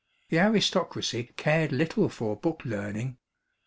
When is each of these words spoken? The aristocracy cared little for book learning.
The 0.29 0.39
aristocracy 0.39 1.29
cared 1.37 1.71
little 1.71 2.09
for 2.09 2.35
book 2.35 2.63
learning. 2.65 3.17